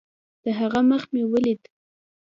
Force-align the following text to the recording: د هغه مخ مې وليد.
د 0.43 0.45
هغه 0.59 0.79
مخ 0.89 1.03
مې 1.13 1.23
وليد. 1.31 1.61